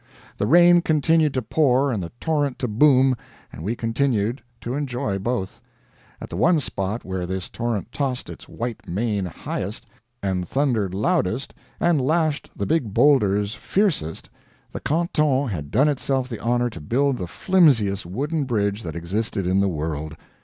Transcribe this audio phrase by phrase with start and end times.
[0.39, 3.15] The rain continued to pour and the torrent to boom,
[3.53, 5.61] and we continued to enjoy both.
[6.19, 9.85] At the one spot where this torrent tossed its white mane highest,
[10.23, 14.27] and thundered loudest, and lashed the big boulders fiercest,
[14.71, 19.37] the canton had done itself the honor to build the flimsiest wooden bridge that exists
[19.37, 20.15] in the world.